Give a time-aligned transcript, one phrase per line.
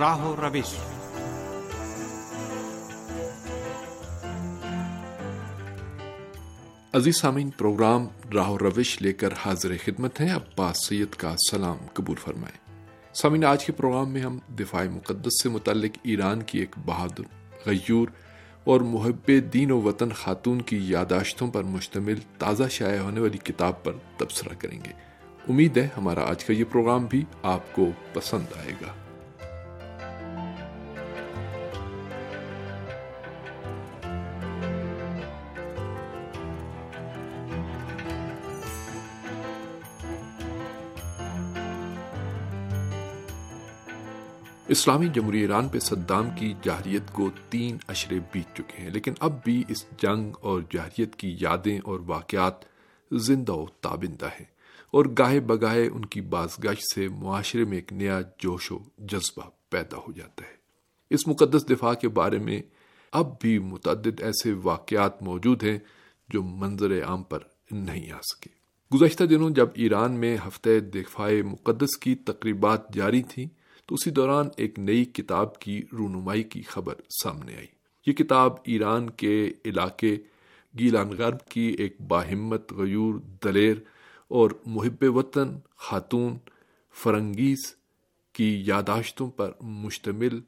[0.00, 0.74] راہ روش
[6.92, 12.16] عزیز سامعین، پروگرام راہ روش لے کر حاضر خدمت ہیں۔ عباس سید کا سلام قبول
[12.16, 17.22] فرمائیں۔ سامعین، آج کے پروگرام میں ہم دفاع مقدس سے متعلق ایران کی ایک بہادر،
[17.66, 18.08] غیور
[18.64, 23.84] اور محب دین و وطن خاتون کی یاداشتوں پر مشتمل تازہ شائع ہونے والی کتاب
[23.84, 24.92] پر تبصرہ کریں گے۔
[25.48, 29.09] امید ہے ہمارا آج کا یہ پروگرام بھی آپ کو پسند آئے گا۔
[44.70, 49.44] اسلامی جمہوری ایران پہ صدام کی جہریت کو تین اشرے بیت چکے ہیں، لیکن اب
[49.44, 52.64] بھی اس جنگ اور جہریت کی یادیں اور واقعات
[53.12, 54.44] زندہ و تابندہ ہیں
[54.90, 59.96] اور گاہے بگاہے ان کی بازگاش سے معاشرے میں ایک نیا جوش و جذبہ پیدا
[59.96, 60.54] ہو جاتا ہے۔
[61.10, 62.62] اس مقدس دفاع کے بارے میں
[63.12, 65.78] اب بھی متعدد ایسے واقعات موجود ہیں
[66.28, 67.38] جو منظر عام پر
[67.70, 68.50] نہیں آ سکے۔
[68.90, 73.59] گزشتہ دنوں جب ایران میں ہفتہ دفاع مقدس کی تقریبات جاری تھیں
[73.90, 77.66] تو اسی دوران ایک نئی کتاب کی رونمائی کی خبر سامنے آئی۔
[78.06, 80.18] یہ کتاب ایران کے علاقے
[80.78, 83.76] گیلان غرب کی ایک باہمت غیور دلیر
[84.28, 86.38] اور محب وطن خاتون
[86.94, 87.58] فرنگیز
[88.32, 90.40] کی یاداشتوں پر مشتمل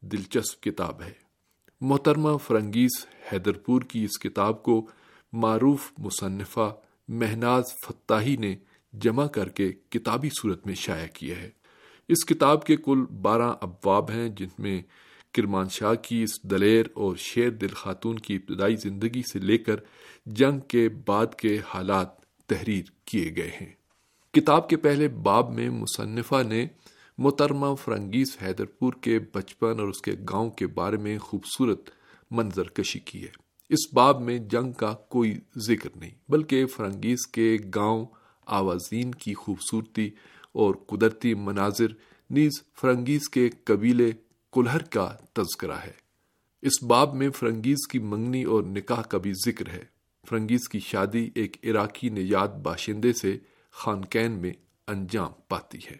[0.00, 1.12] دلچسپ کتاب ہے۔
[1.80, 4.86] محترمہ فرنگیز حیدرپور کی اس کتاب کو
[5.32, 6.74] معروف مصنفہ
[7.08, 8.56] مہناز فتاحی نے
[8.92, 11.61] جمع کر کے کتابی صورت میں شائع کیا ہے۔
[12.12, 14.82] اس کتاب کے کل بارہ ابواب ہیں جن میں
[15.34, 19.76] کرمان شاہ کی اس دلیر اور شیر دل خاتون کی ابتدائی زندگی سے لے کر
[20.26, 23.72] جنگ کے بعد کے حالات تحریر کیے گئے ہیں۔
[24.34, 26.66] کتاب کے پہلے باب میں مصنفہ نے
[27.18, 31.90] محترمہ فرنگیز حیدرپور کے بچپن اور اس کے گاؤں کے بارے میں خوبصورت
[32.30, 33.30] منظر کشی کی ہے۔
[33.68, 38.06] اس باب میں جنگ کا کوئی ذکر نہیں، بلکہ فرنگیز کے گاؤں
[38.46, 40.10] آوازین کی خوبصورتی
[40.52, 41.86] اور قدرتی مناظر
[42.30, 44.10] نیز فرنگیز کے قبیلے
[44.52, 45.92] کلہر کا تذکرہ ہے۔
[46.62, 49.84] اس باب میں فرنگیز کی منگنی اور نکاح کا بھی ذکر ہے۔
[50.28, 53.38] فرنگیز کی شادی ایک عراقی نیاد باشندے سے
[53.70, 54.52] خانقین میں
[54.86, 55.96] انجام پاتی ہے۔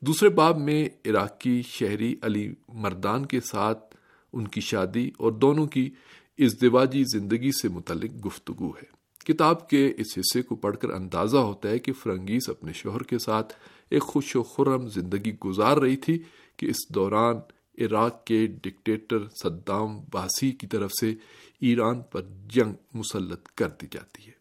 [0.00, 3.96] دوسرے باب میں عراقی شہری علی مردان کے ساتھ
[4.32, 5.90] ان کی شادی اور دونوں کی
[6.38, 11.68] ازدواجی زندگی سے متعلق گفتگو ہے۔ کتاب کے اس حصے کو پڑھ کر اندازہ ہوتا
[11.68, 13.54] ہے کہ فرنگیز اپنے شوہر کے ساتھ
[13.90, 16.22] ایک خوش و خرم زندگی گزار رہی تھی
[16.56, 17.36] کہ اس دوران
[17.78, 21.14] عراق کے ڈکٹیٹر صدام باسی کی طرف سے
[21.60, 24.32] ایران پر جنگ مسلط کر دی جاتی ہے۔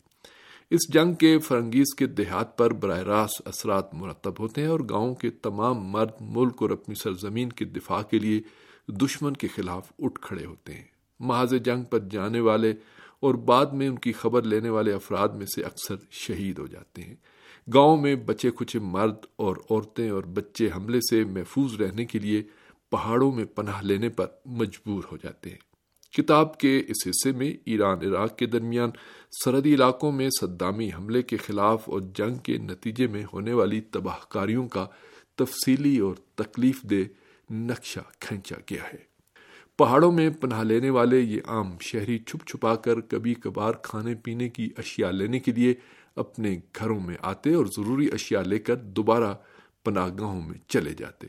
[0.70, 5.16] اس جنگ کے فرنگیز کے دیہات پر براہ راست اثرات مرتب ہوتے ہیں اور گاؤں
[5.16, 8.41] کے تمام مرد ملک اور اپنی سرزمین کے دفاع کے لیے
[8.88, 10.84] دشمن کے خلاف اٹھ کھڑے ہوتے ہیں۔
[11.20, 12.74] محاذ جنگ پر جانے والے
[13.22, 17.02] اور بعد میں ان کی خبر لینے والے افراد میں سے اکثر شہید ہو جاتے
[17.02, 17.16] ہیں۔
[17.74, 22.44] گاؤں میں بچے کچھ مرد اور عورتیں اور بچے حملے سے محفوظ رہنے کے لیے
[22.92, 25.58] پہاڑوں میں پناہ لینے پر مجبور ہو جاتے ہیں۔
[26.14, 28.90] کتاب کے اس حصے میں ایران، عراق کے درمیان
[29.46, 34.18] سرحدی علاقوں میں صدامی حملے کے خلاف اور جنگ کے نتیجے میں ہونے والی تباہ
[34.30, 34.88] کاریوں کا
[35.36, 39.11] تفصیلی اور تکلیف دہ نقشہ کھینچا گیا ہے۔
[39.81, 44.50] پہاڑوں میں پناہ لینے والے یہ عام شہری چھپ چھپا کر کبھی کبھار کھانے پینے
[44.50, 45.74] کی اشیاء لینے کے لیے
[46.16, 49.34] اپنے گھروں میں آتے اور ضروری اشیاء لے کر دوبارہ
[49.84, 51.28] پناہ گاہوں میں چلے جاتے۔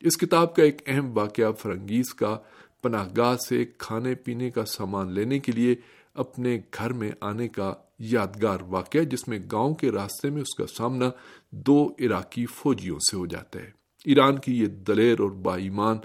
[0.00, 2.38] اس کتاب کا ایک اہم واقعہ فرنگیز کا
[2.82, 5.74] پناہ گاہ سے کھانے پینے کا سامان لینے کے لیے
[6.14, 10.66] اپنے گھر میں آنے کا یادگار واقعہ، جس میں گاؤں کے راستے میں اس کا
[10.66, 11.10] سامنا
[11.50, 13.70] دو عراقی فوجیوں سے ہو جاتا ہے۔
[14.04, 15.96] ایران کی یہ دلیر اور با ایمان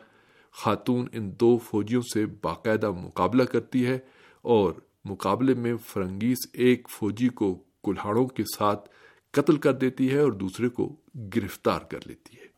[0.52, 4.00] خاتون ان دو فوجیوں سے باقاعدہ مقابلہ کرتی ہے
[4.42, 4.74] اور
[5.06, 8.90] مقابلے میں فرنگیز ایک فوجی کو کلاڑوں کے ساتھ
[9.32, 10.96] قتل کر دیتی ہے اور دوسرے کو
[11.36, 12.50] گرفتار کر لیتی ہے۔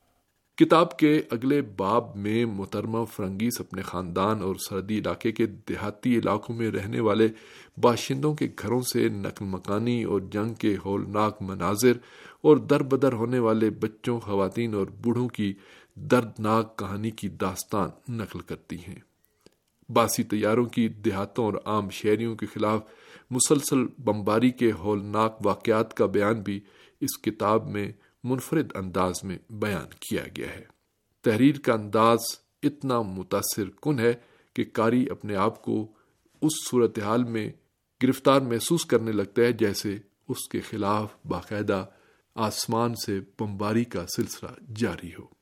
[0.56, 6.56] کتاب کے اگلے باب میں محترمہ فرنگیز اپنے خاندان اور سردی علاقے کے دیہاتی علاقوں
[6.56, 7.28] میں رہنے والے
[7.82, 11.94] باشندوں کے گھروں سے نقل مکانی اور جنگ کے ہولناک مناظر
[12.42, 15.54] اور در بدر ہونے والے بچوں، خواتین اور بوڑھوں کی
[15.96, 19.00] دردناک کہانی کی داستان نقل کرتی ہیں۔
[19.92, 22.82] باسی تیاروں کی دیہاتوں اور عام شہریوں کے خلاف
[23.32, 26.60] مسلسل بمباری کے ہولناک واقعات کا بیان بھی
[27.00, 27.92] اس کتاب میں
[28.24, 30.64] منفرد انداز میں بیان کیا گیا ہے۔
[31.22, 32.20] تحریر کا انداز
[32.64, 34.14] اتنا متاثر کن ہے
[34.54, 35.92] کہ کاری اپنے آپ کو
[36.42, 37.52] اس صورتحال میں
[38.04, 39.98] گرفتار محسوس کرنے لگتا ہے جیسے
[40.30, 41.86] اس کے خلاف باقاعدہ
[42.36, 45.41] آسمان سے بمباری کا سلسلہ جاری ہو۔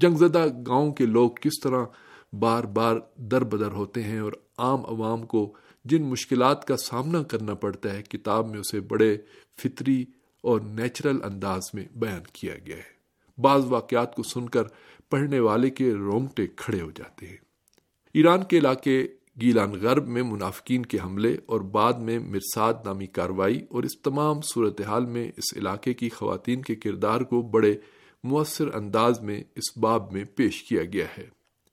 [0.00, 1.84] جنگ زدہ گاؤں کے لوگ کس طرح
[2.32, 5.54] بار بار در بدر ہوتے ہیں اور عام عوام کو
[5.84, 9.16] جن مشکلات کا سامنا کرنا پڑتا ہے، کتاب میں اسے بڑے
[9.62, 10.04] فطری
[10.42, 13.00] اور نیچرل انداز میں بیان کیا گیا ہے۔
[13.38, 14.62] بعض واقعات کو سن کر
[15.10, 17.36] پڑھنے والے کے رونگٹے کھڑے ہو جاتے ہیں۔
[18.14, 19.08] ایران کے علاقے
[19.40, 24.40] گیلان غرب میں منافقین کے حملے اور بعد میں مرساد نامی کاروائی اور اس تمام
[24.40, 27.74] صورتحال میں اس علاقے کی خواتین کے کردار کو بڑے
[28.24, 31.26] مؤثر انداز میں اس باب میں پیش کیا گیا ہے۔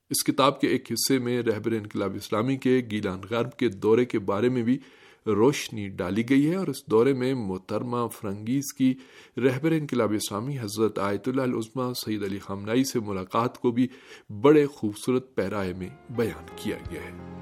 [0.10, 4.20] اس کتاب کے ایک حصے میں رہبر انقلاب اسلامی کے گیلان غرب کے دورے کے
[4.20, 4.78] بارے میں بھی
[5.26, 8.94] روشنی ڈالی گئی ہے اور اس دورے میں محترمہ فرنگیز کی
[9.38, 13.88] رہبر انقلاب اسلامی حضرت آیت اللہ العظمہ سعید علی خامنائی سے ملاقات کو بھی
[14.42, 17.37] بڑے خوبصورت پیرائے میں بیان کیا گیا ہے۔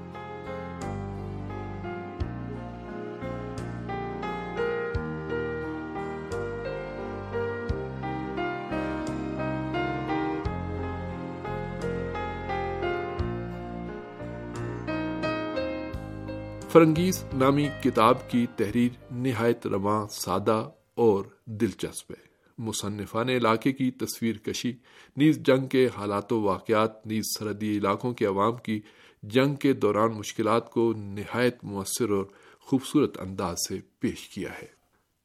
[16.68, 22.26] فرنگیز نامی کتاب کی تحریر نہایت رواں، سادہ اور دلچسپ ہے۔
[22.58, 24.72] مصنفان علاقے کی تصویر کشی،
[25.16, 28.80] نیز جنگ کے حالات و واقعات، نیز سرحدی علاقوں کے عوام کی
[29.22, 32.24] جنگ کے دوران مشکلات کو نہایت مؤثر اور
[32.60, 34.76] خوبصورت انداز سے پیش کیا ہے۔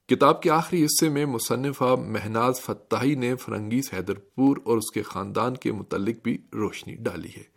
[0.07, 5.01] کتاب کے آخری حصے میں مصنفہ مہناز فتحی نے فرنگیز حیدر پور اور اس کے
[5.01, 7.50] خاندان کے متعلق بھی روشنی ڈالی ہے۔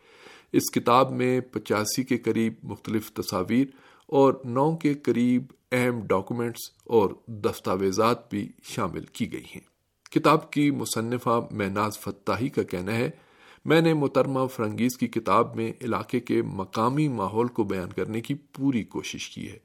[0.54, 3.66] اس کتاب میں پچاسی کے قریب مختلف تصاویر
[4.06, 5.42] اور نو کے قریب
[5.72, 9.60] اہم ڈاکومنٹس اور دستاویزات بھی شامل کی گئی ہیں۔
[10.10, 13.10] کتاب کی مصنفہ میناز فتحی کا کہنا ہے،
[13.64, 18.34] میں نے محترمہ فرنگیز کی کتاب میں علاقے کے مقامی ماحول کو بیان کرنے کی
[18.34, 19.58] پوری کوشش کی ہے۔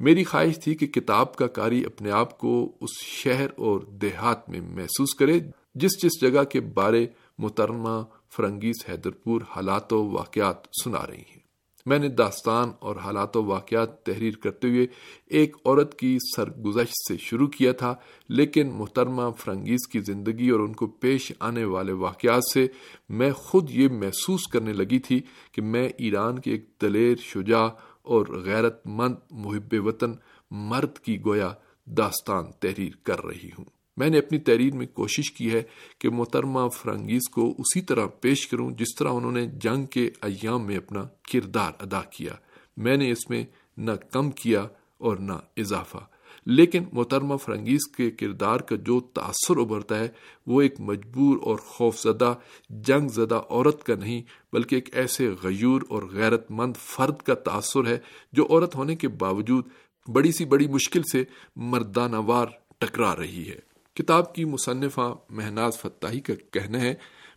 [0.00, 4.60] میری خواہش تھی کہ کتاب کا کاری اپنے آپ کو اس شہر اور دیہات میں
[4.60, 5.40] محسوس کرے،
[5.74, 7.06] جس جس جگہ کے بارے
[7.38, 8.02] محترمہ
[8.36, 11.42] فرنگیز حیدرپور حالات و واقعات سنا رہی ہیں۔
[11.86, 14.86] میں نے داستان اور حالات و واقعات تحریر کرتے ہوئے
[15.26, 17.94] ایک عورت کی سرگزشت سے شروع کیا تھا،
[18.28, 22.66] لیکن محترمہ فرنگیز کی زندگی اور ان کو پیش آنے والے واقعات سے
[23.08, 25.20] میں خود یہ محسوس کرنے لگی تھی
[25.52, 27.68] کہ میں ایران کے ایک دلیر، شجاع
[28.02, 30.12] اور غیرت مند محب وطن
[30.50, 31.52] مرد کی گویا
[31.86, 35.62] داستان تحریر کر رہی ہوں۔ میں نے اپنی تحریر میں کوشش کی ہے
[35.98, 40.66] کہ محترمہ فرنگیز کو اسی طرح پیش کروں جس طرح انہوں نے جنگ کے ایام
[40.66, 42.32] میں اپنا کردار ادا کیا۔
[42.76, 43.44] میں نے اس میں
[43.76, 44.66] نہ کم کیا
[44.98, 45.98] اور نہ اضافہ۔
[46.46, 50.08] لیکن محترمہ فرنگیز کے کردار کا جو تاثر ابھرتا ہے،
[50.46, 52.34] وہ ایک مجبور اور خوف زدہ
[52.70, 57.86] جنگ زدہ عورت کا نہیں، بلکہ ایک ایسے غیور اور غیرت مند فرد کا تاثر
[57.86, 57.98] ہے
[58.32, 59.64] جو عورت ہونے کے باوجود
[60.08, 61.24] بڑی سی بڑی مشکل سے
[61.56, 62.46] مردانہ وار
[62.78, 66.94] ٹکرا رہی ہے۔ کتاب کی مصنفہ مہناز فتحی کا کہنا ہے،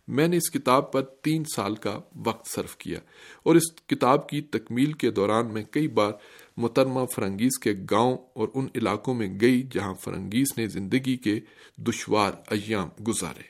[0.08, 2.98] میں نے اس کتاب پر تین سال کا وقت صرف کیا
[3.42, 6.12] اور اس کتاب کی تکمیل کے دوران میں کئی بار
[6.56, 11.40] محترمہ فرنگیز کے گاؤں اور ان علاقوں میں گئی جہاں فرنگیز نے زندگی کے
[11.76, 13.42] دشوار ایام گزارے۔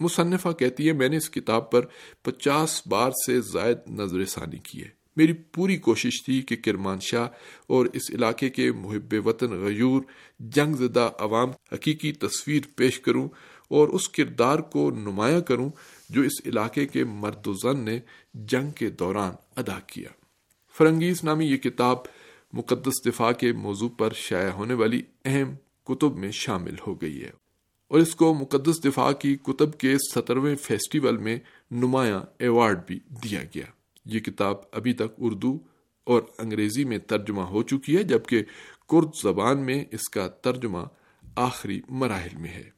[0.00, 1.86] مصنفہ کہتی ہے، میں نے اس کتاب پر
[2.22, 7.28] پچاس بار سے زائد نظر ثانی کی ہے میری پوری کوشش تھی کہ کرمان شاہ
[7.66, 10.02] اور اس علاقے کے محب وطن غیور
[10.40, 13.28] جنگ زدہ عوام حقیقی تصویر پیش کروں
[13.68, 15.70] اور اس کردار کو نمایاں کروں
[16.10, 18.00] جو اس علاقے کے مرد و زن نے
[18.34, 20.08] جنگ کے دوران ادا کیا۔
[20.78, 21.96] فرنگیز نامی یہ کتاب
[22.52, 25.54] مقدس دفاع کے موضوع پر شائع ہونے والی اہم
[25.84, 27.30] کتب میں شامل ہو گئی ہے
[27.88, 31.38] اور اس کو مقدس دفاع کی کتب کے سترویں فیسٹیول میں
[31.70, 33.64] نمایاں ایوارڈ بھی دیا گیا۔
[34.04, 35.58] یہ کتاب ابھی تک اردو
[36.04, 38.42] اور انگریزی میں ترجمہ ہو چکی ہے، جبکہ
[38.88, 40.78] کرد زبان میں اس کا ترجمہ
[41.36, 42.74] آخری مراحل میں ہے۔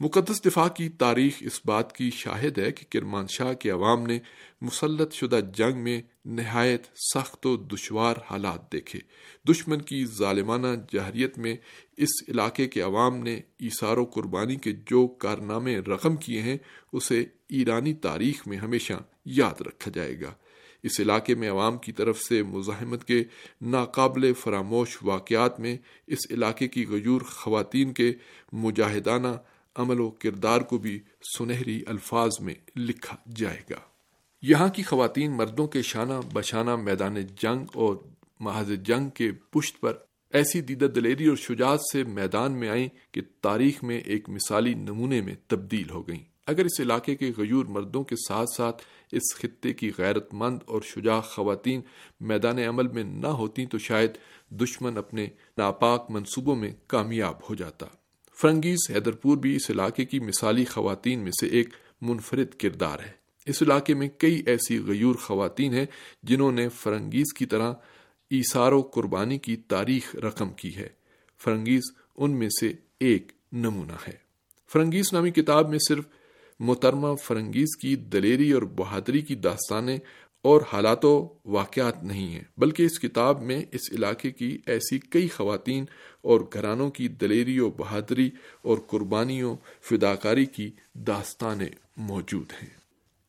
[0.00, 4.18] مقدس دفاع کی تاریخ اس بات کی شاہد ہے کہ کرمان شاہ کے عوام نے
[4.60, 6.82] مسلط شدہ جنگ میں نہایت
[7.14, 8.98] سخت و دشوار حالات دیکھے۔
[9.48, 11.56] دشمن کی ظالمانہ جہریت میں
[11.96, 16.56] اس علاقے کے عوام نے ایسار و قربانی کے جو کارنامے رقم کیے ہیں،
[16.92, 18.92] اسے ایرانی تاریخ میں ہمیشہ
[19.24, 20.32] یاد رکھا جائے گا۔
[20.82, 23.24] اس علاقے میں عوام کی طرف سے مزاحمت کے
[23.62, 28.12] ناقابل فراموش واقعات میں اس علاقے کی غیور خواتین کے
[28.52, 29.28] مجاہدانہ
[29.74, 31.00] عمل و کردار کو بھی
[31.38, 33.78] سنہری الفاظ میں لکھا جائے گا۔
[34.42, 37.96] یہاں کی خواتین مردوں کے شانہ بشانہ میدان جنگ اور
[38.40, 39.92] محاذ جنگ کے پشت پر
[40.30, 45.20] ایسی دیدہ دلیری اور شجاعت سے میدان میں آئیں کہ تاریخ میں ایک مثالی نمونے
[45.20, 49.72] میں تبدیل ہو گئیں۔ اگر اس علاقے کے غیور مردوں کے ساتھ ساتھ اس خطے
[49.72, 51.80] کی غیرت مند اور شجاع خواتین
[52.20, 54.10] میدان عمل میں نہ ہوتی تو شاید
[54.50, 55.26] دشمن اپنے
[55.58, 57.86] ناپاک منصوبوں میں کامیاب ہو جاتا۔
[58.40, 61.68] فرنگیز حیدرپور بھی اس علاقے کی مثالی خواتین میں سے ایک
[62.00, 63.12] منفرد کردار ہے۔
[63.46, 65.86] اس علاقے میں کئی ایسی غیور خواتین ہیں
[66.22, 67.72] جنہوں نے فرنگیز کی طرح
[68.30, 70.88] ایسار و قربانی کی تاریخ رقم کی ہے۔
[71.38, 71.82] فرنگیز
[72.16, 74.28] ان میں سے ایک نمونہ ہے۔
[74.72, 76.04] فرنگیز نامی کتاب میں صرف
[76.58, 79.98] محترمہ فرنگیز کی دلیری اور بہادری کی داستانیں
[80.42, 85.28] اور حالات و واقعات نہیں ہیں، بلکہ اس کتاب میں اس علاقے کی ایسی کئی
[85.28, 85.84] خواتین
[86.22, 88.30] اور گھرانوں کی دلیری و بہادری
[88.62, 92.78] اور قربانیوں، فداکاری کی داستانیں موجود ہیں۔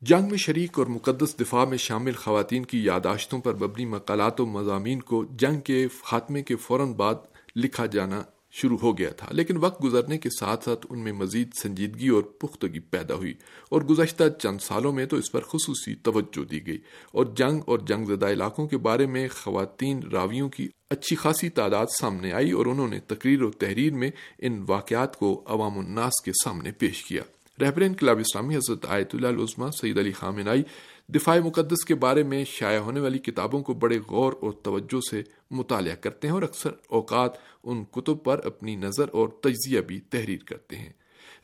[0.02, 4.46] جنگ میں شریک اور مقدس دفاع میں شامل خواتین کی یاداشتوں پر مبنی مقالات و
[4.46, 7.16] مضامین کو جنگ کے خاتمے کے فوراً بعد
[7.56, 8.22] لکھا جانا
[8.52, 12.24] شروع ہو گیا تھا، لیکن وقت گزرنے کے ساتھ ساتھ ان میں مزید سنجیدگی اور
[12.24, 13.34] پختگی پیدا ہوئی
[13.70, 16.78] اور گزشتہ چند سالوں میں تو اس پر خصوصی توجہ دی گئی
[17.12, 21.86] اور جنگ اور جنگ زدہ علاقوں کے بارے میں خواتین راویوں کی اچھی خاصی تعداد
[22.00, 26.32] سامنے آئی اور انہوں نے تقریر و تحریر میں ان واقعات کو عوام الناس کے
[26.44, 27.24] سامنے پیش کیا۔
[27.62, 30.64] رہبر انقلاب اسلامی حضرت آیت اللہ العظمہ سید علی خامنائی
[31.16, 35.22] دفاع مقدس کے بارے میں شائع ہونے والی کتابوں کو بڑے غور اور توجہ سے
[35.52, 37.32] مطالعہ کرتے ہیں اور اکثر اوقات
[37.64, 40.90] ان کتب پر اپنی نظر اور تجزیہ بھی تحریر کرتے ہیں۔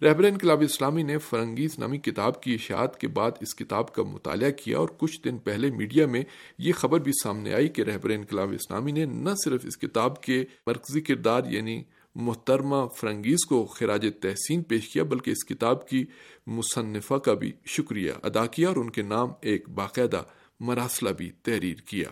[0.02, 4.52] رہبر انقلاب اسلامی نے فرنگیز نامی کتاب کی اشاعت کے بعد اس کتاب کا مطالعہ
[4.52, 6.24] کیا اور کچھ دن پہلے میڈیا میں
[6.58, 10.46] یہ خبر بھی سامنے آئی کہ رہبر انقلاب اسلامی نے نہ صرف اس کتاب کے
[10.68, 11.84] مرکزی کردار یعنی
[12.16, 16.06] محترمہ فرنگیز کو خراج تحسین پیش کیا، بلکہ اس کتاب کی
[16.48, 20.24] مصنفہ کا بھی شکریہ ادا کیا اور ان کے نام ایک باقاعدہ
[20.60, 22.10] مراسلہ بھی تحریر کیا۔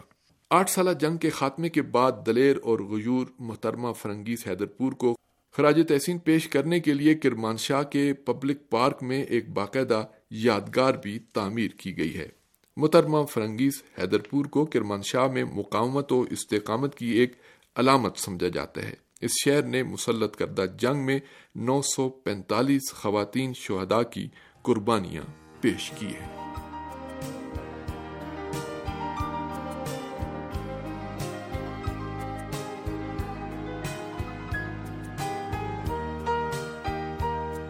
[0.49, 5.17] آٹھ سالہ جنگ کے خاتمے کے بعد دلیر اور غیور محترمہ فرنگیز حیدرپور کو
[5.51, 10.93] خراج تحسین پیش کرنے کے لیے کرمان شاہ کے پبلک پارک میں ایک باقاعدہ یادگار
[10.93, 12.29] بھی تعمیر کی گئی ہے۔
[12.77, 17.33] محترمہ فرنگیز حیدرپور کو کرمان شاہ میں مقامت و استقامت کی ایک
[17.75, 21.19] علامت سمجھا جاتا ہے۔ اس شہر نے مسلط کردہ جنگ میں
[21.55, 24.27] نو سو پینتالیس خواتین شہداء کی
[24.61, 25.23] قربانیاں
[25.61, 26.42] پیش کی ہیں۔